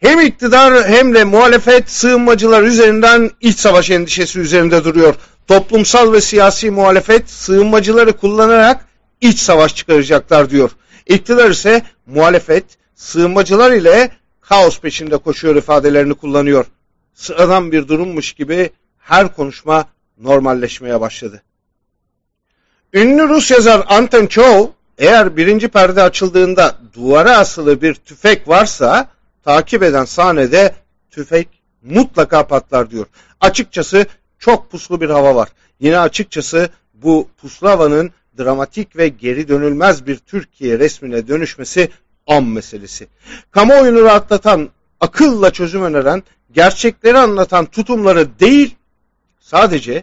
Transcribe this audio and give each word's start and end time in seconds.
Hem 0.00 0.20
iktidar 0.20 0.88
hem 0.88 1.14
de 1.14 1.24
muhalefet 1.24 1.90
sığınmacılar 1.90 2.62
üzerinden 2.62 3.30
iç 3.40 3.58
savaş 3.58 3.90
endişesi 3.90 4.40
üzerinde 4.40 4.84
duruyor. 4.84 5.14
Toplumsal 5.46 6.12
ve 6.12 6.20
siyasi 6.20 6.70
muhalefet 6.70 7.30
sığınmacıları 7.30 8.12
kullanarak 8.12 8.84
iç 9.20 9.38
savaş 9.38 9.74
çıkaracaklar 9.74 10.50
diyor. 10.50 10.70
İktidar 11.06 11.50
ise 11.50 11.82
muhalefet 12.06 12.64
sığınmacılar 12.94 13.72
ile 13.72 14.10
kaos 14.40 14.80
peşinde 14.80 15.16
koşuyor 15.16 15.56
ifadelerini 15.56 16.14
kullanıyor. 16.14 16.66
Sıradan 17.14 17.72
bir 17.72 17.88
durummuş 17.88 18.32
gibi 18.32 18.70
her 18.98 19.34
konuşma 19.34 19.84
normalleşmeye 20.18 21.00
başladı. 21.00 21.42
Ünlü 22.92 23.28
Rus 23.28 23.50
yazar 23.50 23.84
Anton 23.88 24.26
Çehov 24.26 24.66
eğer 24.98 25.36
birinci 25.36 25.68
perde 25.68 26.02
açıldığında 26.02 26.74
duvara 26.94 27.38
asılı 27.38 27.82
bir 27.82 27.94
tüfek 27.94 28.48
varsa 28.48 29.08
takip 29.48 29.82
eden 29.82 30.04
sahnede 30.04 30.74
tüfek 31.10 31.48
mutlaka 31.82 32.46
patlar 32.46 32.90
diyor. 32.90 33.06
Açıkçası 33.40 34.06
çok 34.38 34.70
puslu 34.70 35.00
bir 35.00 35.10
hava 35.10 35.34
var. 35.34 35.48
Yine 35.80 35.98
açıkçası 35.98 36.68
bu 36.94 37.28
puslu 37.40 37.68
havanın 37.68 38.10
dramatik 38.38 38.96
ve 38.96 39.08
geri 39.08 39.48
dönülmez 39.48 40.06
bir 40.06 40.16
Türkiye 40.16 40.78
resmine 40.78 41.28
dönüşmesi 41.28 41.88
an 42.26 42.44
meselesi. 42.44 43.08
Kamuoyunu 43.50 44.02
rahatlatan, 44.02 44.68
akılla 45.00 45.50
çözüm 45.50 45.82
öneren, 45.82 46.22
gerçekleri 46.52 47.18
anlatan 47.18 47.66
tutumları 47.66 48.38
değil, 48.40 48.76
sadece 49.40 50.02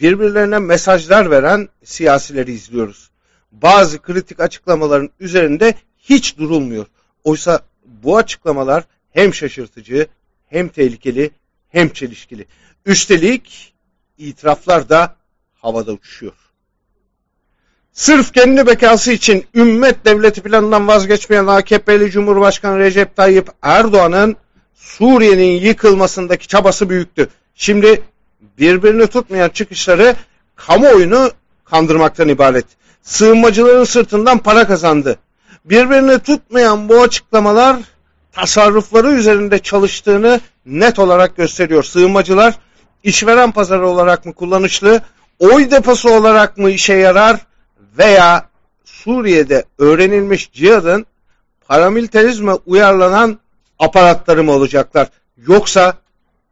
birbirlerine 0.00 0.58
mesajlar 0.58 1.30
veren 1.30 1.68
siyasileri 1.84 2.52
izliyoruz. 2.52 3.10
Bazı 3.52 4.02
kritik 4.02 4.40
açıklamaların 4.40 5.10
üzerinde 5.20 5.74
hiç 5.98 6.38
durulmuyor. 6.38 6.86
Oysa 7.24 7.60
bu 7.84 8.16
açıklamalar 8.16 8.84
hem 9.10 9.34
şaşırtıcı, 9.34 10.06
hem 10.46 10.68
tehlikeli, 10.68 11.30
hem 11.68 11.88
çelişkili. 11.88 12.46
Üstelik 12.86 13.74
itiraflar 14.18 14.88
da 14.88 15.16
havada 15.54 15.92
uçuşuyor. 15.92 16.32
Sırf 17.92 18.32
kendi 18.32 18.66
bekası 18.66 19.12
için 19.12 19.46
ümmet 19.54 20.04
devleti 20.04 20.42
planından 20.42 20.88
vazgeçmeyen 20.88 21.46
AKP'li 21.46 22.10
Cumhurbaşkanı 22.10 22.78
Recep 22.78 23.16
Tayyip 23.16 23.48
Erdoğan'ın 23.62 24.36
Suriye'nin 24.74 25.60
yıkılmasındaki 25.60 26.48
çabası 26.48 26.90
büyüktü. 26.90 27.28
Şimdi 27.54 28.02
birbirini 28.58 29.06
tutmayan 29.06 29.48
çıkışları 29.48 30.16
kamuoyunu 30.56 31.30
kandırmaktan 31.64 32.28
ibaret. 32.28 32.66
Sığınmacıların 33.02 33.84
sırtından 33.84 34.38
para 34.38 34.66
kazandı. 34.66 35.18
Birbirini 35.64 36.18
tutmayan 36.18 36.88
bu 36.88 37.02
açıklamalar 37.02 37.76
tasarrufları 38.32 39.10
üzerinde 39.12 39.58
çalıştığını 39.58 40.40
net 40.66 40.98
olarak 40.98 41.36
gösteriyor. 41.36 41.82
Sığınmacılar 41.82 42.54
işveren 43.02 43.52
pazarı 43.52 43.88
olarak 43.88 44.26
mı 44.26 44.34
kullanışlı, 44.34 45.02
oy 45.38 45.70
deposu 45.70 46.10
olarak 46.10 46.58
mı 46.58 46.70
işe 46.70 46.94
yarar 46.94 47.40
veya 47.98 48.48
Suriye'de 48.84 49.64
öğrenilmiş 49.78 50.52
cihadın 50.52 51.06
paramilitarizme 51.68 52.52
uyarlanan 52.52 53.38
aparatları 53.78 54.44
mı 54.44 54.52
olacaklar? 54.52 55.08
Yoksa 55.36 55.94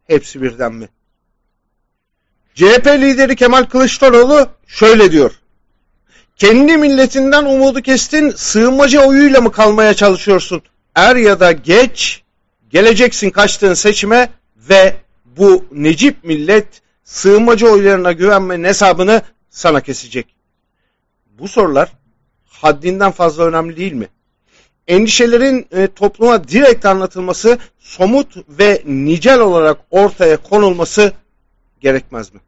hepsi 0.07 0.41
birden 0.41 0.73
mi? 0.73 0.89
CHP 2.55 2.87
lideri 2.87 3.35
Kemal 3.35 3.63
Kılıçdaroğlu 3.63 4.47
şöyle 4.67 5.11
diyor. 5.11 5.31
Kendi 6.37 6.77
milletinden 6.77 7.45
umudu 7.45 7.81
kestin, 7.81 8.29
sığınmacı 8.29 9.01
oyuyla 9.01 9.41
mı 9.41 9.51
kalmaya 9.51 9.93
çalışıyorsun? 9.93 10.61
Er 10.95 11.15
ya 11.15 11.39
da 11.39 11.51
geç 11.51 12.23
geleceksin 12.69 13.29
kaçtığın 13.29 13.73
seçime 13.73 14.29
ve 14.69 14.95
bu 15.25 15.65
Necip 15.71 16.23
millet 16.23 16.67
sığınmacı 17.03 17.67
oylarına 17.67 18.11
güvenmenin 18.11 18.63
hesabını 18.63 19.21
sana 19.49 19.81
kesecek. 19.81 20.35
Bu 21.39 21.47
sorular 21.47 21.91
haddinden 22.49 23.11
fazla 23.11 23.43
önemli 23.43 23.77
değil 23.77 23.93
mi? 23.93 24.07
Endişelerin 24.87 25.67
e, 25.71 25.87
topluma 25.87 26.47
direkt 26.47 26.85
anlatılması, 26.85 27.57
somut 27.79 28.35
ve 28.49 28.81
nicel 28.85 29.39
olarak 29.39 29.77
ortaya 29.91 30.37
konulması 30.37 31.11
gerekmez 31.81 32.33
mi? 32.33 32.39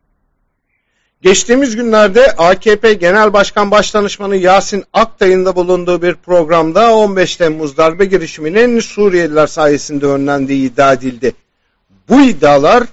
Geçtiğimiz 1.26 1.76
günlerde 1.76 2.32
AKP 2.32 2.94
Genel 2.94 3.34
Başkan 3.34 3.72
Başdanışmanı 3.72 4.36
Yasin 4.36 4.84
Aktay'ın 4.94 5.46
da 5.46 5.56
bulunduğu 5.56 6.02
bir 6.02 6.16
programda 6.16 6.96
15 6.96 7.36
Temmuz 7.36 7.78
darbe 7.78 8.06
girişiminin 8.06 8.80
Suriyeliler 8.80 9.48
sayesinde 9.48 10.06
önlendiği 10.06 10.72
iddia 10.72 10.94
edildi. 10.94 11.36
Bu 12.10 12.22
iddialar 12.22 12.84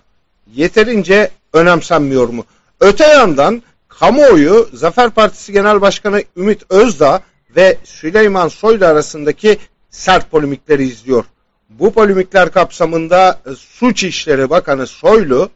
yeterince 0.55 1.31
önemsenmiyor 1.53 2.29
mu? 2.29 2.45
Öte 2.81 3.05
yandan 3.05 3.63
kamuoyu 3.89 4.69
Zafer 4.73 5.11
Partisi 5.11 5.53
Genel 5.53 5.81
Başkanı 5.81 6.23
Ümit 6.37 6.63
Özdağ 6.71 7.21
ve 7.57 7.77
Süleyman 7.85 8.49
Soylu 8.49 8.87
arasındaki 8.87 9.59
sert 9.91 10.31
polemikleri 10.31 10.85
izliyor. 10.85 11.25
Bu 11.71 11.93
polemikler 11.93 12.53
kapsamında 12.53 13.41
Suç 13.57 14.05
İşleri 14.05 14.51
Bakanı 14.51 14.87
Soylu 14.87 15.51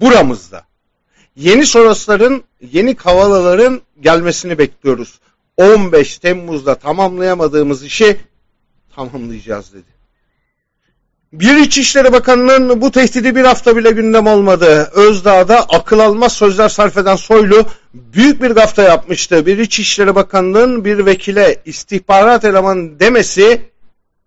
buramızda 0.00 0.62
yeni 1.36 1.66
Sorosların, 1.66 2.42
yeni 2.72 2.94
Kavalaların 2.94 3.80
gelmesini 4.00 4.58
bekliyoruz. 4.58 5.20
15 5.56 6.18
Temmuz'da 6.18 6.74
tamamlayamadığımız 6.74 7.84
işi 7.84 8.16
tamamlayacağız 8.94 9.72
dedi. 9.72 9.96
Bir 11.32 11.56
İçişleri 11.56 12.12
Bakanı'nın 12.12 12.80
bu 12.80 12.90
tehdidi 12.90 13.36
bir 13.36 13.44
hafta 13.44 13.76
bile 13.76 13.90
gündem 13.90 14.26
olmadı. 14.26 14.90
Özdağ'da 14.94 15.60
akıl 15.60 15.98
almaz 15.98 16.32
sözler 16.32 16.68
sarf 16.68 16.96
eden 16.96 17.16
Soylu 17.16 17.66
büyük 17.94 18.42
bir 18.42 18.50
gafta 18.50 18.82
yapmıştı. 18.82 19.46
Bir 19.46 19.58
İçişleri 19.58 20.14
Bakanı'nın 20.14 20.84
bir 20.84 21.06
vekile 21.06 21.62
istihbarat 21.64 22.44
elemanı 22.44 23.00
demesi 23.00 23.62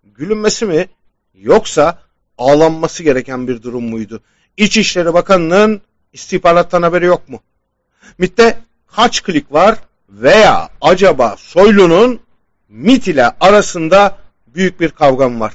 gülünmesi 0.04 0.66
mi 0.66 0.88
yoksa 1.34 1.98
ağlanması 2.38 3.02
gereken 3.02 3.48
bir 3.48 3.62
durum 3.62 3.84
muydu? 3.84 4.20
İçişleri 4.56 5.14
Bakanı'nın 5.14 5.80
istihbarattan 6.12 6.82
haberi 6.82 7.04
yok 7.04 7.28
mu? 7.28 7.40
MIT'te 8.18 8.58
kaç 8.86 9.22
klik 9.22 9.52
var 9.52 9.78
veya 10.08 10.68
acaba 10.80 11.36
Soylu'nun 11.38 12.20
MIT 12.68 13.08
ile 13.08 13.30
arasında 13.40 14.18
büyük 14.46 14.80
bir 14.80 14.88
kavgam 14.88 15.40
var. 15.40 15.54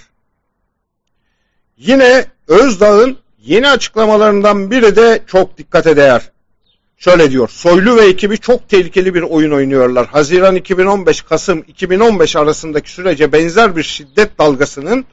Yine 1.78 2.26
Özdağ'ın 2.48 3.18
yeni 3.38 3.70
açıklamalarından 3.70 4.72
biri 4.72 4.96
de 4.96 5.24
çok 5.28 5.58
dikkate 5.58 5.98
değer. 5.98 6.32
Şöyle 6.98 7.32
diyor, 7.32 7.50
Soylu 7.50 7.96
ve 7.96 8.06
ekibi 8.06 8.38
çok 8.38 8.70
tehlikeli 8.70 9.14
bir 9.14 9.22
oyun 9.22 9.52
oynuyorlar. 9.52 10.08
Haziran 10.08 10.56
2015, 10.56 11.22
Kasım 11.22 11.64
2015 11.68 12.36
arasındaki 12.36 12.92
sürece 12.92 13.32
benzer 13.32 13.76
bir 13.76 13.84
şiddet 13.84 14.40
dalgasının 14.40 15.06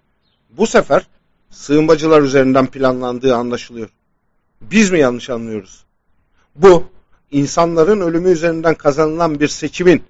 bu 0.51 0.67
sefer 0.67 1.03
sığınmacılar 1.51 2.23
üzerinden 2.23 2.67
planlandığı 2.67 3.37
anlaşılıyor. 3.37 3.89
Biz 4.71 4.91
mi 4.91 4.99
yanlış 4.99 5.31
anlıyoruz? 5.31 5.85
Bu 6.57 6.85
insanların 7.31 8.01
ölümü 8.01 8.31
üzerinden 8.31 8.75
kazanılan 8.75 9.41
bir 9.41 9.49
seçimin 9.49 10.03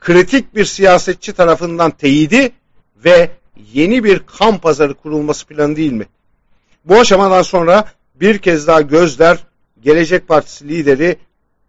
kritik 0.00 0.54
bir 0.54 0.64
siyasetçi 0.64 1.32
tarafından 1.32 1.90
teyidi 1.90 2.52
ve 3.04 3.30
yeni 3.72 4.04
bir 4.04 4.18
kan 4.18 4.58
pazarı 4.58 4.94
kurulması 4.94 5.46
planı 5.46 5.76
değil 5.76 5.92
mi? 5.92 6.06
Bu 6.84 7.00
aşamadan 7.00 7.42
sonra 7.42 7.84
bir 8.14 8.38
kez 8.38 8.66
daha 8.66 8.80
gözler 8.80 9.38
Gelecek 9.82 10.28
Partisi 10.28 10.68
lideri 10.68 11.16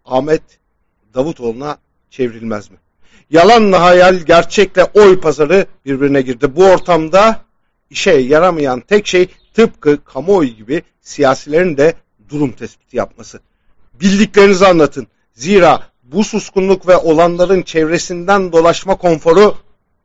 Ahmet 0.04 0.42
Davutoğlu'na 1.14 1.78
çevrilmez 2.10 2.70
mi? 2.70 2.76
Yalanla 3.30 3.82
hayal, 3.82 4.14
gerçekle 4.14 4.84
oy 4.84 5.20
pazarı 5.20 5.66
birbirine 5.84 6.22
girdi. 6.22 6.56
Bu 6.56 6.64
ortamda 6.64 7.40
işe 7.90 8.12
yaramayan 8.12 8.80
tek 8.80 9.06
şey 9.06 9.28
tıpkı 9.54 10.04
kamuoyu 10.04 10.48
gibi 10.48 10.82
siyasilerin 11.00 11.76
de 11.76 11.94
durum 12.32 12.52
tespiti 12.52 12.96
yapması. 12.96 13.40
Bildiklerinizi 14.00 14.66
anlatın. 14.66 15.06
Zira 15.34 15.82
bu 16.02 16.24
suskunluk 16.24 16.88
ve 16.88 16.96
olanların 16.96 17.62
çevresinden 17.62 18.52
dolaşma 18.52 18.96
konforu 18.96 19.56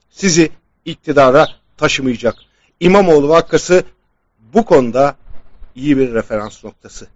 sizi 0.09 0.49
iktidara 0.85 1.47
taşımayacak. 1.77 2.35
İmamoğlu 2.79 3.29
vakası 3.29 3.83
bu 4.53 4.65
konuda 4.65 5.15
iyi 5.75 5.97
bir 5.97 6.13
referans 6.13 6.63
noktası. 6.63 7.07